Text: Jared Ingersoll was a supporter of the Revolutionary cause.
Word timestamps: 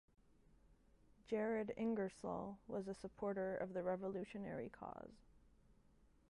Jared 1.27 1.73
Ingersoll 1.77 2.57
was 2.65 2.87
a 2.87 2.93
supporter 2.95 3.55
of 3.57 3.73
the 3.75 3.83
Revolutionary 3.83 4.69
cause. 4.69 5.27